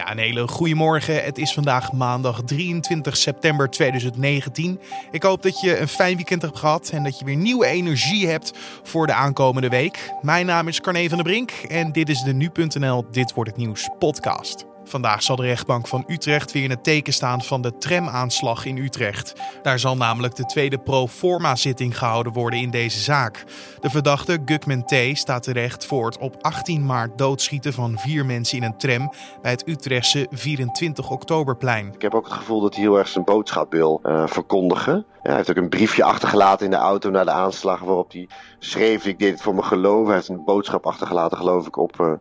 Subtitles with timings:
[0.00, 1.24] Ja, een hele goede morgen.
[1.24, 4.80] Het is vandaag maandag 23 september 2019.
[5.10, 8.28] Ik hoop dat je een fijn weekend hebt gehad en dat je weer nieuwe energie
[8.28, 8.52] hebt
[8.82, 10.12] voor de aankomende week.
[10.22, 13.58] Mijn naam is Carne van der Brink en dit is de Nu.nl Dit Wordt Het
[13.58, 14.69] Nieuws podcast.
[14.90, 18.76] Vandaag zal de rechtbank van Utrecht weer in het teken staan van de tramaanslag in
[18.76, 19.32] Utrecht.
[19.62, 23.44] Daar zal namelijk de tweede pro forma zitting gehouden worden in deze zaak.
[23.80, 24.94] De verdachte Gukman T.
[25.12, 29.50] staat terecht voor het op 18 maart doodschieten van vier mensen in een tram bij
[29.50, 31.92] het Utrechtse 24 oktoberplein.
[31.94, 35.04] Ik heb ook het gevoel dat hij heel erg zijn boodschap wil uh, verkondigen.
[35.22, 39.06] Hij heeft ook een briefje achtergelaten in de auto na de aanslag waarop hij schreef:
[39.06, 40.06] Ik deed het voor mijn geloof.
[40.06, 42.00] Hij heeft een boodschap achtergelaten, geloof ik, op.
[42.00, 42.12] Uh,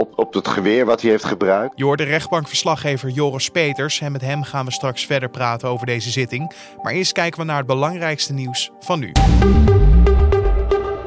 [0.00, 1.72] op, op het geweer wat hij heeft gebruikt.
[1.76, 5.86] Je hoort de rechtbankverslaggever Joris Peters en met hem gaan we straks verder praten over
[5.86, 6.52] deze zitting.
[6.82, 9.12] Maar eerst kijken we naar het belangrijkste nieuws van nu.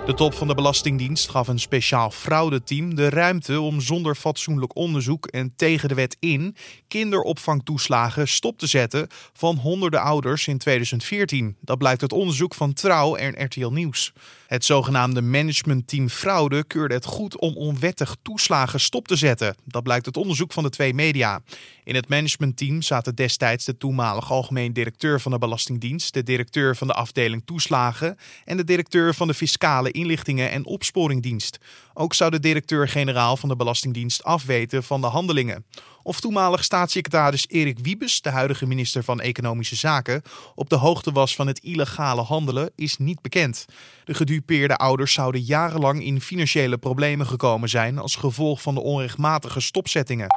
[0.06, 5.28] De top van de Belastingdienst gaf een speciaal fraudeteam de ruimte om zonder fatsoenlijk onderzoek
[5.28, 6.56] en tegen de wet in
[6.88, 11.56] kinderopvangtoeslagen stop te zetten van honderden ouders in 2014.
[11.62, 14.14] Dat blijkt uit onderzoek van Trouw en RTL Nieuws.
[14.54, 19.56] Het zogenaamde managementteam fraude keurde het goed om onwettig toeslagen stop te zetten.
[19.66, 21.42] Dat blijkt uit onderzoek van de twee media.
[21.84, 26.88] In het managementteam zaten destijds de toenmalige algemeen directeur van de Belastingdienst, de directeur van
[26.88, 31.60] de afdeling toeslagen en de directeur van de fiscale inlichtingen en opsporingdienst.
[31.94, 35.66] Ook zou de directeur-generaal van de Belastingdienst afweten van de handelingen.
[36.04, 40.22] Of toenmalig staatssecretaris Erik Wiebes, de huidige minister van Economische Zaken,
[40.56, 43.66] op de hoogte was van het illegale handelen, is niet bekend.
[44.04, 49.60] De gedupeerde ouders zouden jarenlang in financiële problemen gekomen zijn als gevolg van de onrechtmatige
[49.60, 50.28] stopzettingen.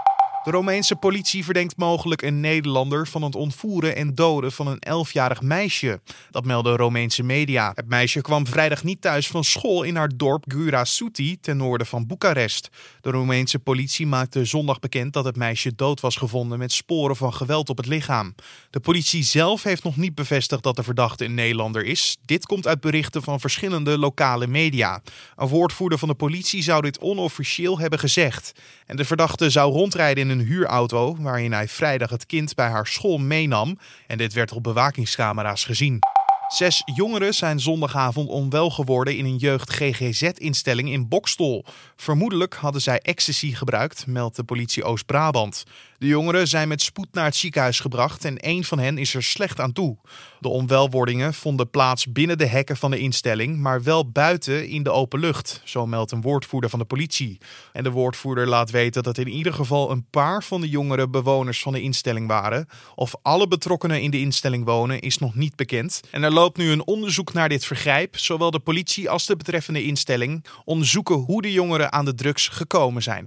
[0.46, 5.42] De Romeinse politie verdenkt mogelijk een Nederlander van het ontvoeren en doden van een 11-jarig
[5.42, 6.00] meisje.
[6.30, 7.72] Dat melden Romeinse media.
[7.74, 12.06] Het meisje kwam vrijdag niet thuis van school in haar dorp Gura-Suti ten noorden van
[12.06, 12.68] Boekarest.
[13.00, 17.34] De Romeinse politie maakte zondag bekend dat het meisje dood was gevonden met sporen van
[17.34, 18.34] geweld op het lichaam.
[18.70, 22.16] De politie zelf heeft nog niet bevestigd dat de verdachte een Nederlander is.
[22.24, 25.02] Dit komt uit berichten van verschillende lokale media.
[25.36, 28.52] Een woordvoerder van de politie zou dit onofficieel hebben gezegd.
[28.86, 32.68] En de verdachte zou rondrijden in een een huurauto waarin hij vrijdag het kind bij
[32.68, 35.98] haar school meenam en dit werd op bewakingscamera's gezien.
[36.48, 41.64] Zes jongeren zijn zondagavond onwel geworden in een jeugd GGZ-instelling in Bokstol.
[41.96, 45.64] Vermoedelijk hadden zij ecstasy gebruikt, meldt de politie Oost-Brabant.
[45.98, 49.22] De jongeren zijn met spoed naar het ziekenhuis gebracht en één van hen is er
[49.22, 49.96] slecht aan toe.
[50.40, 54.90] De onwelwordingen vonden plaats binnen de hekken van de instelling, maar wel buiten in de
[54.90, 57.38] open lucht, zo meldt een woordvoerder van de politie.
[57.72, 61.62] En de woordvoerder laat weten dat in ieder geval een paar van de jongeren bewoners
[61.62, 62.68] van de instelling waren.
[62.94, 66.00] Of alle betrokkenen in de instelling wonen is nog niet bekend.
[66.10, 68.18] En loopt nu een onderzoek naar dit vergrijp.
[68.18, 73.02] Zowel de politie als de betreffende instelling onderzoeken hoe de jongeren aan de drugs gekomen
[73.02, 73.22] zijn.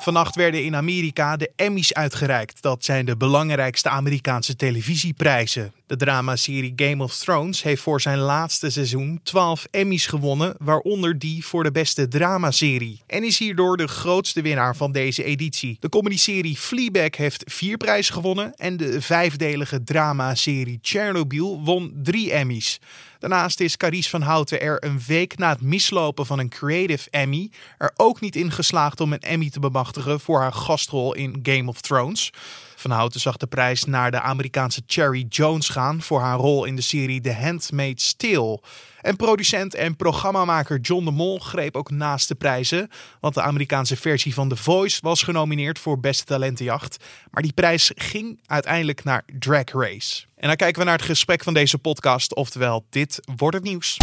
[0.00, 2.62] Vannacht werden in Amerika de Emmys uitgereikt.
[2.62, 5.72] Dat zijn de belangrijkste Amerikaanse televisieprijzen.
[5.86, 11.44] De dramaserie Game of Thrones heeft voor zijn laatste seizoen 12 Emmys gewonnen, waaronder die
[11.44, 13.02] voor de beste dramaserie.
[13.06, 15.76] En is hierdoor de grootste winnaar van deze editie.
[15.80, 22.80] De comedyserie Fleabag heeft vier prijzen gewonnen en de vijfdelige dramaserie Chernobyl won drie Emmys.
[23.18, 27.50] Daarnaast is Carice van Houten er een week na het mislopen van een Creative Emmy
[27.78, 31.68] er ook niet in geslaagd om een Emmy te bemachtigen voor haar gastrol in Game
[31.68, 32.32] of Thrones.
[32.78, 36.76] Van Houten zag de prijs naar de Amerikaanse Cherry Jones gaan voor haar rol in
[36.76, 38.60] de serie The Handmaid's Tale.
[39.00, 42.90] En producent en programmamaker John de Mol greep ook naast de prijzen,
[43.20, 47.04] want de Amerikaanse versie van The Voice was genomineerd voor Beste Talentenjacht.
[47.30, 50.24] Maar die prijs ging uiteindelijk naar Drag Race.
[50.36, 53.96] En dan kijken we naar het gesprek van deze podcast, oftewel dit wordt het nieuws.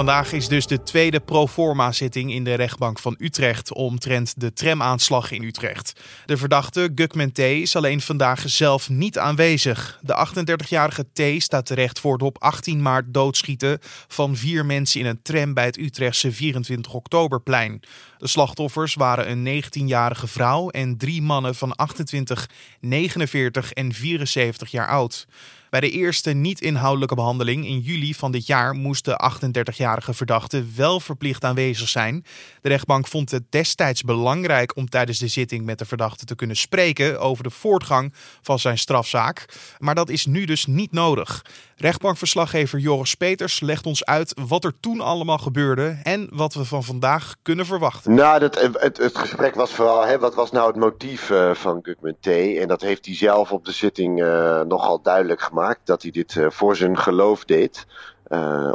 [0.00, 5.30] Vandaag is dus de tweede proforma zitting in de rechtbank van Utrecht omtrent de tramaanslag
[5.30, 6.00] in Utrecht.
[6.24, 9.98] De verdachte Gukman T is alleen vandaag zelf niet aanwezig.
[10.02, 13.78] De 38-jarige T staat terecht voor het op 18 maart doodschieten
[14.08, 17.80] van vier mensen in een tram bij het Utrechtse 24 oktoberplein.
[18.18, 22.48] De slachtoffers waren een 19-jarige vrouw en drie mannen van 28,
[22.80, 25.26] 49 en 74 jaar oud.
[25.70, 31.00] Bij de eerste niet-inhoudelijke behandeling in juli van dit jaar moest de 38-jarige verdachte wel
[31.00, 32.24] verplicht aanwezig zijn.
[32.60, 36.56] De rechtbank vond het destijds belangrijk om tijdens de zitting met de verdachte te kunnen
[36.56, 39.44] spreken over de voortgang van zijn strafzaak.
[39.78, 41.44] Maar dat is nu dus niet nodig.
[41.80, 46.84] Rechtbankverslaggever Joris Peters legt ons uit wat er toen allemaal gebeurde en wat we van
[46.84, 48.14] vandaag kunnen verwachten.
[48.14, 51.78] Nou, dat, het, het gesprek was vooral, hè, wat was nou het motief uh, van
[51.82, 52.26] Gugman T?
[52.26, 56.36] En dat heeft hij zelf op de zitting uh, nogal duidelijk gemaakt, dat hij dit
[56.48, 57.86] voor zijn geloof deed.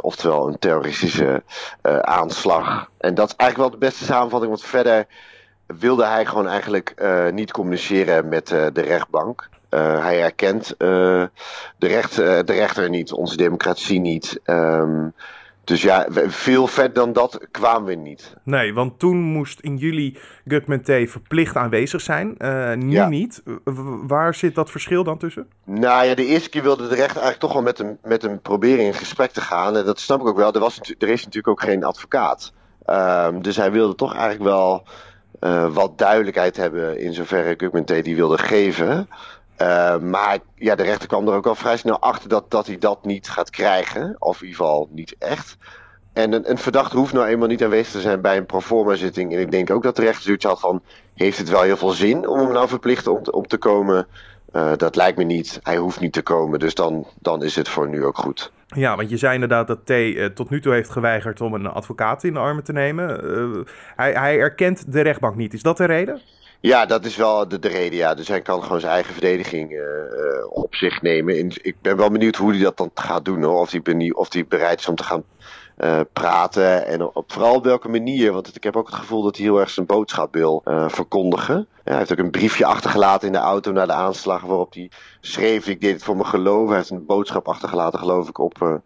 [0.00, 1.42] oftewel een terroristische
[2.00, 2.90] aanslag.
[2.98, 5.06] En dat is eigenlijk wel de beste samenvatting, want verder
[5.66, 6.94] wilde hij gewoon eigenlijk
[7.32, 9.48] niet communiceren met de rechtbank.
[9.70, 11.30] Hij erkent de,
[11.78, 14.40] recht, de rechter niet, onze democratie niet.
[14.44, 15.14] Um,
[15.64, 18.34] dus ja, veel vet dan dat kwamen we niet.
[18.42, 22.36] Nee, want toen moest in juli Gugman verplicht aanwezig zijn.
[22.78, 23.42] Nu niet.
[24.06, 25.48] Waar zit dat verschil dan tussen?
[25.64, 28.40] Nou ja, de eerste keer wilde de rechter eigenlijk toch wel met hem, met hem
[28.40, 29.76] proberen in gesprek te gaan.
[29.76, 30.52] En dat snap ik ook wel.
[30.52, 32.52] Er, was, er is natuurlijk ook geen advocaat.
[32.86, 34.86] Um, dus hij wilde toch eigenlijk wel
[35.72, 39.08] wat duidelijkheid hebben in zoverre Gugman die wilde geven.
[39.62, 42.78] Uh, maar ja, de rechter kwam er ook al vrij snel achter dat, dat hij
[42.78, 44.16] dat niet gaat krijgen.
[44.18, 45.56] Of in ieder geval niet echt.
[46.12, 49.32] En een, een verdachte hoeft nou eenmaal niet aanwezig te zijn bij een proforma zitting.
[49.32, 50.82] En ik denk ook dat de rechter zoiets had van...
[51.14, 54.06] heeft het wel heel veel zin om hem nou verplicht om, te komen?
[54.52, 55.60] Uh, dat lijkt me niet.
[55.62, 56.58] Hij hoeft niet te komen.
[56.58, 58.52] Dus dan, dan is het voor nu ook goed.
[58.66, 61.66] Ja, want je zei inderdaad dat T uh, tot nu toe heeft geweigerd om een
[61.66, 63.64] advocaat in de armen te nemen.
[63.96, 65.54] Hij, hij erkent de rechtbank niet.
[65.54, 66.20] Is dat de reden?
[66.60, 67.98] Ja, dat is wel de, de reden.
[67.98, 68.14] Ja.
[68.14, 69.80] Dus hij kan gewoon zijn eigen verdediging uh,
[70.48, 71.38] op zich nemen.
[71.38, 73.42] En ik ben wel benieuwd hoe hij dat dan gaat doen.
[73.42, 73.60] Hoor.
[73.60, 75.24] Of, hij of hij bereid is om te gaan
[75.78, 76.86] uh, praten.
[76.86, 78.32] En op, vooral op welke manier.
[78.32, 81.68] Want ik heb ook het gevoel dat hij heel erg zijn boodschap wil verkondigen.
[81.84, 84.40] Hij heeft ook een briefje achtergelaten in de auto na de aanslag.
[84.40, 86.68] Waarop hij schreef: Ik deed het voor mijn geloof.
[86.68, 88.80] Hij heeft een boodschap achtergelaten, geloof ik, op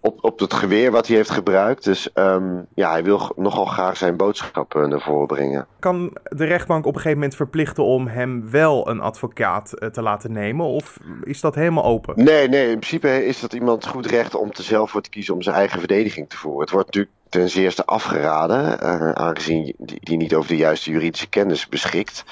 [0.00, 1.84] op, op het geweer wat hij heeft gebruikt.
[1.84, 5.66] Dus um, ja, hij wil nogal graag zijn boodschap naar voren brengen.
[5.78, 10.02] Kan de rechtbank op een gegeven moment verplichten om hem wel een advocaat uh, te
[10.02, 10.66] laten nemen?
[10.66, 12.24] Of is dat helemaal open?
[12.24, 15.34] Nee, nee, in principe is dat iemand goed recht om te zelf voor te kiezen
[15.34, 16.60] om zijn eigen verdediging te voeren.
[16.60, 21.68] Het wordt natuurlijk ten zeerste afgeraden, uh, aangezien die niet over de juiste juridische kennis
[21.68, 22.24] beschikt.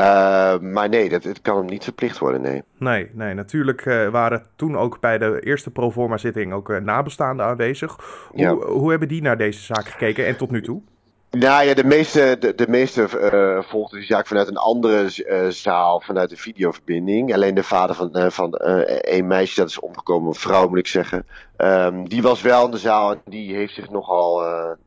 [0.00, 2.62] Uh, maar nee, dat, het kan hem niet verplicht worden, nee.
[2.76, 7.96] Nee, nee natuurlijk uh, waren toen ook bij de eerste proforma-zitting ook uh, nabestaanden aanwezig.
[8.30, 8.54] Hoe, ja.
[8.54, 10.80] hoe hebben die naar deze zaak gekeken en tot nu toe?
[11.30, 15.48] Nou ja, de meeste, de, de meeste uh, volgden die zaak vanuit een andere uh,
[15.48, 17.34] zaal, vanuit de videoverbinding.
[17.34, 18.54] Alleen de vader van, van
[19.00, 22.70] een meisje dat is omgekomen, een vrouw moet ik zeggen, um, die was wel in
[22.70, 24.42] de zaal en die heeft zich nogal,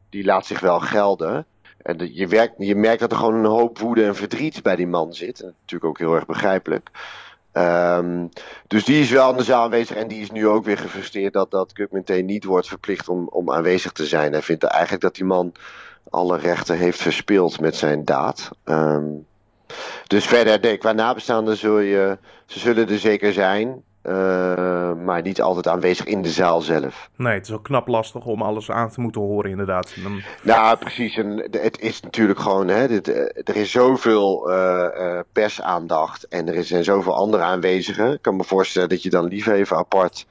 [0.10, 1.46] die laat zich wel gelden.
[1.84, 4.88] En je, werkt, je merkt dat er gewoon een hoop woede en verdriet bij die
[4.88, 5.42] man zit.
[5.42, 6.90] natuurlijk ook heel erg begrijpelijk.
[7.54, 8.30] Um,
[8.68, 11.34] dus die is wel in de zaal aanwezig en die is nu ook weer gefrustreerd
[11.34, 14.32] dat, dat meteen niet wordt verplicht om, om aanwezig te zijn.
[14.32, 15.52] Hij vindt eigenlijk dat die man
[16.10, 18.50] alle rechten heeft verspeeld met zijn daad.
[18.66, 19.26] Um,
[20.08, 23.84] dus verder, denk, qua nabestaanden zul je, ze zullen er zeker zijn.
[24.04, 27.10] Uh, maar niet altijd aanwezig in de zaal zelf.
[27.16, 29.96] Nee, het is ook knap lastig om alles aan te moeten horen, inderdaad.
[30.04, 30.22] Dan...
[30.42, 31.18] Nou, precies.
[31.18, 36.56] En het is natuurlijk gewoon, hè, dit, eh, er is zoveel uh, uh, persaandacht en
[36.56, 38.14] er zijn zoveel andere aanwezigen.
[38.14, 40.26] Ik kan me voorstellen dat je dan liever even apart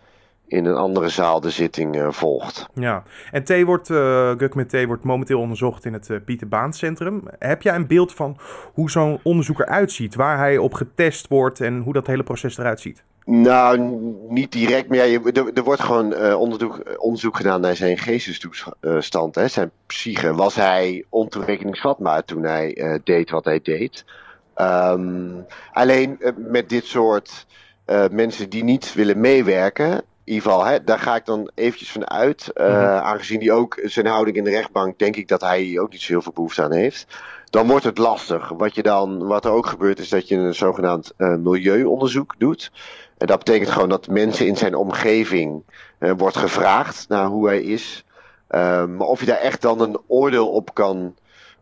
[0.46, 2.66] in een andere zaal de zitting uh, volgt.
[2.74, 6.72] Ja, en T wordt, uh, Guk T wordt momenteel onderzocht in het uh, Pieter Baan
[6.72, 7.22] Centrum.
[7.38, 8.38] Heb jij een beeld van
[8.72, 10.14] hoe zo'n onderzoek eruit ziet?
[10.14, 13.04] Waar hij op getest wordt en hoe dat hele proces eruit ziet?
[13.30, 13.78] Nou,
[14.28, 19.34] niet direct, maar ja, er, er, wordt gewoon uh, onderzoek, onderzoek, gedaan naar zijn geestestoestand,
[19.34, 20.34] hè, zijn psyche.
[20.34, 24.04] Was hij ontoerekeningsvatbaar toen hij uh, deed wat hij deed?
[24.56, 27.46] Um, alleen uh, met dit soort
[28.10, 32.10] mensen die niet willen meewerken, in ieder geval, hè, daar ga ik dan eventjes van
[32.10, 32.50] uit.
[32.54, 32.84] Mm -hmm.
[32.84, 36.12] Aangezien hij ook zijn houding in de rechtbank, denk ik dat hij ook niet zo
[36.12, 37.06] heel veel behoefte aan heeft.
[37.50, 38.48] Dan wordt het lastig.
[38.48, 42.70] Wat, je dan, wat er ook gebeurt, is dat je een zogenaamd milieuonderzoek doet.
[43.20, 45.62] En dat betekent gewoon dat mensen in zijn omgeving
[45.98, 48.04] uh, wordt gevraagd naar hoe hij is.
[48.50, 51.14] Uh, maar of je daar echt dan een oordeel op kan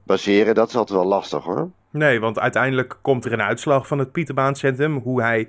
[0.03, 1.71] baseren, dat is altijd wel lastig hoor.
[1.91, 4.99] Nee, want uiteindelijk komt er een uitslag van het Pieterbaancentrum.
[4.99, 5.49] Hoe hij,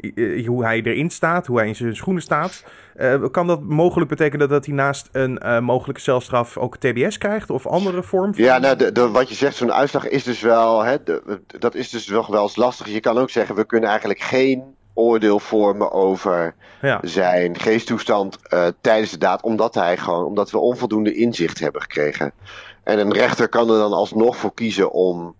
[0.00, 2.64] uh, hoe hij erin staat, hoe hij in zijn schoenen staat.
[3.30, 8.02] Kan dat mogelijk betekenen dat hij naast een mogelijke celstraf ook TBS krijgt of andere
[8.02, 8.34] vorm?
[8.34, 8.44] Van...
[8.44, 10.84] Ja, nou, de, de, wat je zegt, zo'n uitslag is dus wel.
[10.84, 12.88] Hè, de, dat is dus wel, wel eens lastig.
[12.88, 16.98] Je kan ook zeggen, we kunnen eigenlijk geen oordeel vormen over ja.
[17.02, 22.32] zijn geesttoestand uh, tijdens de daad, omdat hij gewoon, omdat we onvoldoende inzicht hebben gekregen.
[22.82, 25.34] En een rechter kan er dan alsnog voor kiezen om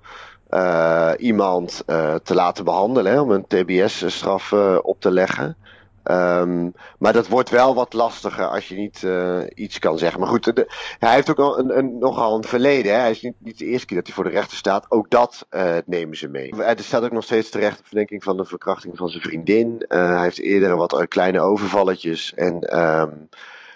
[0.51, 4.53] uh, iemand uh, te laten behandelen, hè, om een TBS-straf
[4.83, 5.57] op te leggen.
[6.05, 10.21] Um, maar dat wordt wel wat lastiger als je niet uh, iets kan zeggen.
[10.21, 10.53] Maar goed,
[10.99, 12.93] hij heeft ook al een, een, nogal een verleden.
[12.93, 12.99] Hè?
[12.99, 14.87] Hij is niet, niet de eerste keer dat hij voor de rechter staat.
[14.89, 16.65] Ook dat uh, nemen ze mee.
[16.65, 19.85] Er staat ook nog steeds terecht op verdenking van de verkrachting van zijn vriendin.
[19.89, 22.35] Hij heeft eerder wat kleine overvalletjes.
[22.35, 23.29] En, um,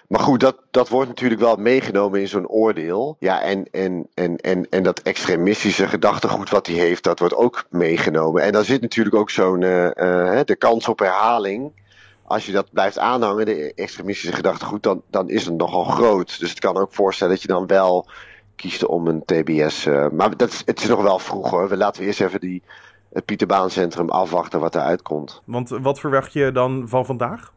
[0.07, 3.15] maar goed, dat, dat wordt natuurlijk wel meegenomen in zo'n oordeel.
[3.19, 7.65] Ja, en, en, en, en, en dat extremistische gedachtegoed wat hij heeft, dat wordt ook
[7.69, 8.41] meegenomen.
[8.41, 11.83] En dan zit natuurlijk ook zo'n de kans op herhaling
[12.27, 16.39] als je dat blijft aanhangen, de extremistische gedachtegoed, dan, dan is het nogal groot.
[16.39, 18.07] Dus het kan ook voorstellen dat je dan wel
[18.55, 19.85] kiest om een TBS.
[20.11, 21.69] maar dat is, het is nog wel vroeg hoor.
[21.69, 22.63] We laten we eerst even die,
[23.15, 25.41] het Pieterbaancentrum afwachten wat eruit komt.
[25.45, 27.53] Want wat verwacht je dan van vandaag?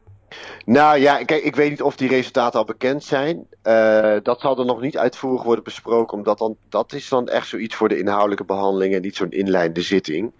[0.64, 3.46] Nou ja, ik weet niet of die resultaten al bekend zijn.
[3.64, 7.46] Uh, dat zal er nog niet uitvoerig worden besproken, omdat dan, dat is dan echt
[7.46, 10.32] zoiets voor de inhoudelijke behandeling en niet zo'n inleidende zitting.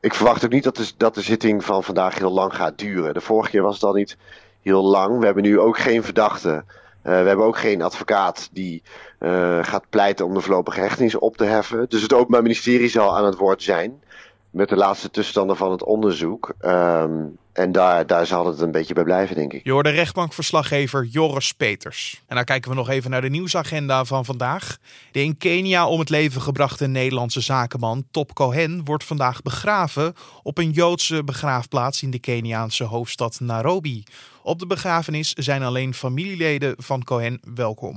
[0.00, 3.14] Ik verwacht ook niet dat de, dat de zitting van vandaag heel lang gaat duren.
[3.14, 4.16] De vorige keer was het al niet
[4.62, 5.18] heel lang.
[5.18, 6.48] We hebben nu ook geen verdachte.
[6.48, 6.64] Uh,
[7.02, 8.82] we hebben ook geen advocaat die
[9.20, 11.86] uh, gaat pleiten om de voorlopige hechtenis op te heffen.
[11.88, 14.02] Dus het Openbaar Ministerie zal aan het woord zijn
[14.50, 16.54] met de laatste tussenstanden van het onderzoek.
[16.64, 19.64] Um, en daar, daar zal het een beetje bij blijven, denk ik.
[19.64, 22.22] Je hoort de rechtbankverslaggever Joris Peters.
[22.26, 24.78] En dan kijken we nog even naar de nieuwsagenda van vandaag.
[25.12, 30.58] De in Kenia om het leven gebrachte Nederlandse zakenman Top Cohen wordt vandaag begraven op
[30.58, 34.04] een Joodse begraafplaats in de Keniaanse hoofdstad Nairobi.
[34.42, 37.96] Op de begrafenis zijn alleen familieleden van Cohen welkom.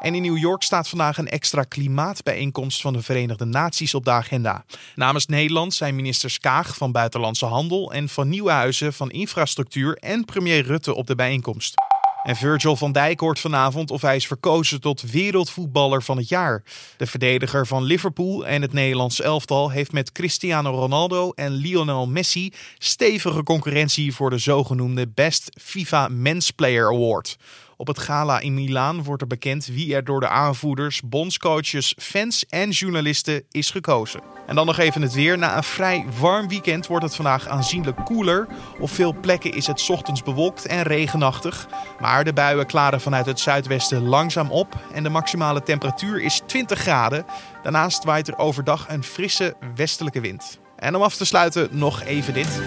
[0.00, 4.10] En in New York staat vandaag een extra klimaatbijeenkomst van de Verenigde Naties op de
[4.10, 4.64] agenda.
[4.94, 10.62] Namens Nederland zijn ministers Kaag van Buitenlandse Handel en van Nieuwenhuizen van Infrastructuur en premier
[10.62, 11.74] Rutte op de bijeenkomst.
[12.22, 16.62] En Virgil van Dijk hoort vanavond of hij is verkozen tot wereldvoetballer van het jaar.
[16.96, 22.52] De verdediger van Liverpool en het Nederlands elftal heeft met Cristiano Ronaldo en Lionel Messi
[22.78, 27.36] stevige concurrentie voor de zogenoemde Best FIFA Men's Player Award.
[27.80, 32.46] Op het gala in Milaan wordt er bekend wie er door de aanvoerders, bondscoaches, fans
[32.46, 34.20] en journalisten is gekozen.
[34.46, 35.38] En dan nog even het weer.
[35.38, 38.48] Na een vrij warm weekend wordt het vandaag aanzienlijk koeler.
[38.80, 41.68] Op veel plekken is het ochtends bewolkt en regenachtig.
[42.00, 46.78] Maar de buien klaren vanuit het zuidwesten langzaam op en de maximale temperatuur is 20
[46.78, 47.24] graden.
[47.62, 50.58] Daarnaast waait er overdag een frisse westelijke wind.
[50.76, 52.60] En om af te sluiten nog even dit.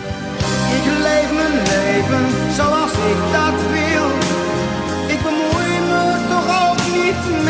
[0.77, 3.93] Ik leef mijn leven zoals ik dat wil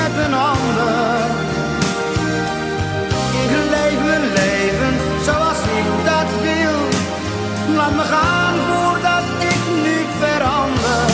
[0.03, 1.25] met een ander.
[3.43, 4.93] Ik leef mijn leven
[5.24, 6.79] zoals ik dat wil.
[7.75, 11.05] Laat me gaan voordat ik nu verander.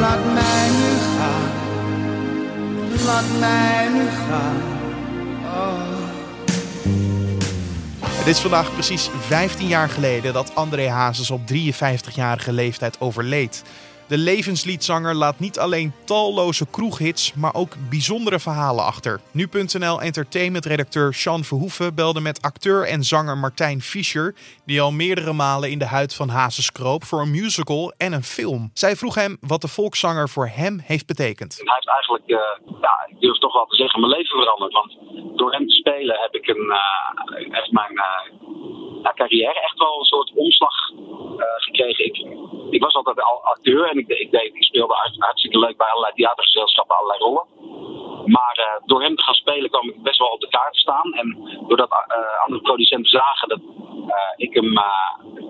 [0.00, 1.50] Laat mij nu gaan.
[3.04, 4.78] Laat mij nu gaan.
[8.20, 13.62] Het is vandaag precies 15 jaar geleden dat André Hazes op 53-jarige leeftijd overleed.
[14.14, 19.20] De levensliedzanger laat niet alleen talloze kroeghits, maar ook bijzondere verhalen achter.
[19.32, 24.34] Nu.nl Entertainment-redacteur Sean Verhoeven belde met acteur en zanger Martijn Fischer,
[24.66, 28.22] die al meerdere malen in de huid van Hazes kroop voor een musical en een
[28.22, 28.70] film.
[28.74, 31.52] Zij vroeg hem wat de volkszanger voor hem heeft betekend.
[31.56, 32.38] Hij heeft eigenlijk, uh,
[32.80, 34.72] ja, ik durf toch wel te zeggen, mijn leven veranderd.
[34.72, 34.98] Want
[35.38, 37.92] door hem te spelen heb ik een, uh, mijn
[39.02, 40.74] uh, carrière echt wel een soort omslag
[41.56, 42.04] gekregen.
[42.04, 42.16] Ik,
[42.70, 46.14] ik was altijd al acteur en ik, ik, deed, ik speelde hartstikke leuk bij allerlei
[46.14, 47.44] theatergezelschappen, allerlei rollen.
[48.24, 51.12] Maar uh, door hem te gaan spelen kwam ik best wel op de kaart staan.
[51.12, 53.60] En doordat uh, andere producenten zagen dat
[54.36, 54.78] ik hem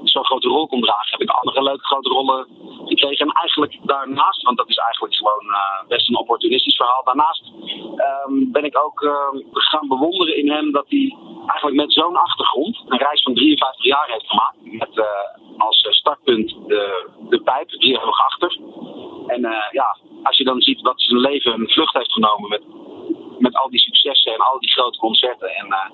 [0.02, 2.46] zo'n grote rol kon dragen, heb ik andere leuke grote rollen
[2.84, 3.26] gekregen.
[3.26, 5.44] En eigenlijk daarnaast, want dat is eigenlijk gewoon
[5.88, 7.04] best een opportunistisch verhaal.
[7.04, 7.52] Daarnaast
[8.26, 11.16] um, ben ik ook ehm, gaan bewonderen in hem dat hij
[11.46, 14.56] eigenlijk met zo'n achtergrond een reis van 53 jaar heeft gemaakt.
[14.62, 15.04] Met
[15.60, 18.58] als startpunt de, de pijp, driehoog achter.
[19.26, 19.40] En
[19.70, 22.62] ja, als je dan ziet wat zijn leven een vlucht heeft genomen met,
[23.38, 25.48] met al die successen en al die grote concerten.
[25.48, 25.90] En uh,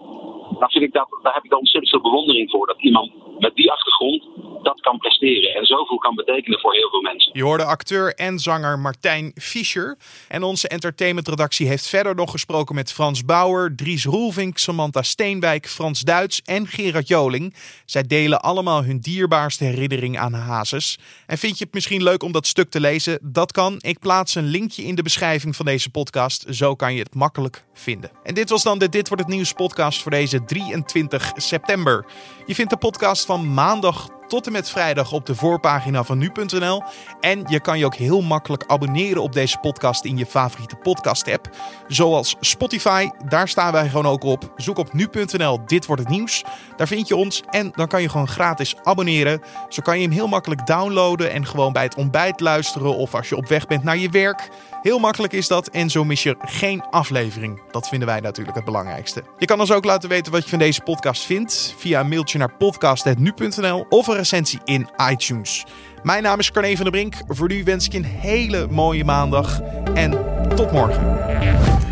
[0.59, 2.67] dan vind ik dat, daar heb ik ontzettend veel bewondering voor.
[2.67, 4.25] Dat iemand met die achtergrond
[4.67, 7.31] dat kan presteren en zoveel kan betekenen voor heel veel mensen.
[7.35, 9.97] Je hoorde acteur en zanger Martijn Fischer.
[10.29, 16.01] En onze entertainmentredactie heeft verder nog gesproken met Frans Bauer, Dries Roelvink, Samantha Steenwijk, Frans
[16.01, 17.55] Duits en Gerard Joling.
[17.85, 20.99] Zij delen allemaal hun dierbaarste herinnering aan Hazes.
[21.27, 23.19] En vind je het misschien leuk om dat stuk te lezen?
[23.23, 23.77] Dat kan.
[23.81, 26.45] Ik plaats een linkje in de beschrijving van deze podcast.
[26.51, 28.11] Zo kan je het makkelijk vinden.
[28.23, 32.07] En dit was dan de Dit wordt het nieuws podcast voor deze 23 september.
[32.47, 36.83] Je vindt de podcast van maandag tot en met vrijdag op de voorpagina van nu.nl.
[37.21, 41.51] En je kan je ook heel makkelijk abonneren op deze podcast in je favoriete podcast-app.
[41.89, 44.53] Zoals Spotify, daar staan wij gewoon ook op.
[44.57, 46.45] Zoek op nu.nl, dit wordt het nieuws.
[46.77, 49.43] Daar vind je ons en dan kan je gewoon gratis abonneren.
[49.69, 53.29] Zo kan je hem heel makkelijk downloaden en gewoon bij het ontbijt luisteren of als
[53.29, 54.51] je op weg bent naar je werk.
[54.87, 57.63] Heel makkelijk is dat en zo mis je geen aflevering.
[57.71, 59.23] Dat vinden wij natuurlijk het belangrijkste.
[59.39, 62.39] Je kan ons ook laten weten wat je van deze podcast vindt via een mailtje
[62.39, 65.65] naar podcast.nu.nl of een recensie in iTunes.
[66.03, 67.15] Mijn naam is Carne van der Brink.
[67.29, 69.61] Voor nu wens ik je een hele mooie maandag
[69.95, 70.11] en
[70.57, 71.86] tot morgen.